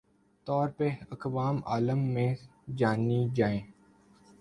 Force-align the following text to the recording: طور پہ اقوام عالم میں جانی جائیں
طور 0.47 0.69
پہ 0.69 0.89
اقوام 1.11 1.59
عالم 1.65 1.99
میں 2.13 2.33
جانی 2.77 3.27
جائیں 3.35 3.61